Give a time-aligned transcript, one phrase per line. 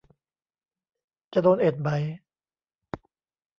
[1.33, 1.89] จะโดนเอ็ดไหม